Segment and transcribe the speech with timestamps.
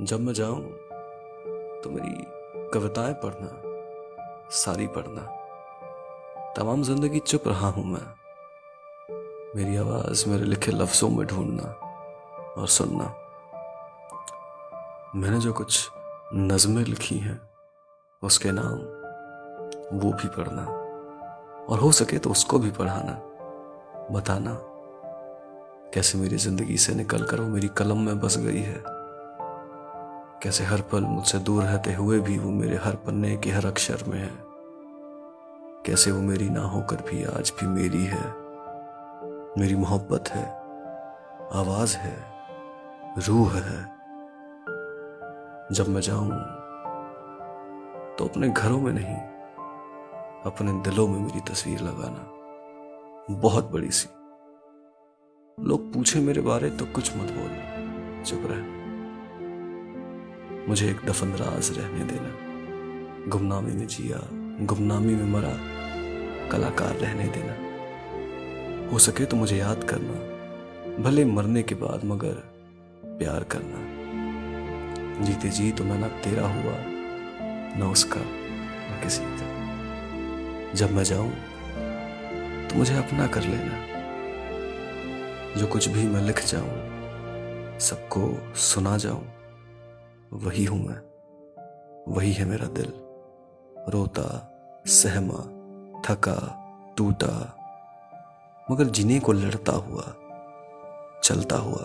[0.00, 0.62] जब मैं जाऊँ
[1.82, 2.26] तो मेरी
[2.74, 3.48] कविताएँ पढ़ना,
[4.50, 5.20] सारी पढ़ना।
[6.56, 8.00] तमाम ज़िंदगी चुप रहा हूँ मैं।
[9.56, 11.62] मेरी आवाज़, मेरे लिखे लफ्जों में ढूंढना
[12.58, 13.04] और सुनना।
[15.14, 15.88] मैंने जो कुछ
[16.34, 17.50] नज़में लिखी हैं,
[18.22, 18.74] उसके नाम
[19.98, 20.64] वो भी पढ़ना।
[21.66, 23.12] और हो सके तो उसको भी पढ़ाना,
[24.10, 24.58] बताना।
[25.94, 29.03] कैसे मेरी ज़िंदगी से निकल कर वो मेरी कलम में बस गई है।
[30.44, 34.02] कैसे हर पल मुझसे दूर रहते हुए भी वो मेरे हर पन्ने के हर अक्षर
[34.08, 34.30] में है।
[35.86, 38.24] कैसे वो मेरी ना होकर भी आज भी मेरी है।
[39.58, 40.44] मेरी मोहब्बत है,
[41.54, 42.16] आवाज़ है,
[43.28, 43.80] रूह है।
[45.72, 46.28] जब मैं जाऊँ
[48.16, 49.16] तो अपने घरों में नहीं,
[50.44, 54.08] अपने दिलों में मेरी तस्वीर लगाना बहुत बड़ी सी।
[55.58, 58.83] लोग पूछे मेरे बारे तो कुछ मत बोल, चुप रह।
[60.68, 64.20] मुझे एक दफन राज रहने देना। गुमनामी में जिया,
[64.66, 65.54] गुमनामी में मरा,
[66.48, 70.16] कलाकार रहने देना। हो सके तो मुझे याद करना,
[71.02, 72.34] भले मरने के बाद मगर
[73.04, 73.78] प्यार करना।
[75.24, 76.76] जीते जी तो मैं ना तेरा हुआ,
[77.78, 81.30] न उसका, न किसी का। जब मैं जाऊँ
[82.68, 83.76] तो मुझे अपना कर लेना।
[85.60, 86.74] जो कुछ भी मैं लिख जाऊँ,
[87.80, 89.33] सबको सुना जाऊँ।
[90.32, 91.14] वही हूँ मैं।
[92.08, 92.92] वही है मेरा दिल।
[93.88, 94.50] रोता,
[94.86, 95.38] सहमा,
[96.00, 96.64] थका,
[96.96, 97.56] टूटा।
[98.70, 100.04] मगर जीने को लड़ता हुआ,
[101.24, 101.82] चलता हुआ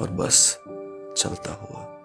[0.00, 0.58] और बस
[1.16, 2.01] चलता हुआ।